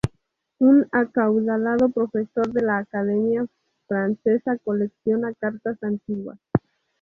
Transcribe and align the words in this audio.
Un 0.57 0.87
acaudalado 0.91 1.89
profesor 1.89 2.51
de 2.53 2.63
la 2.63 2.79
Academia 2.79 3.45
Francesa 3.87 4.57
colecciona 4.57 5.31
cartas 5.35 5.77
antiguas. 5.83 6.39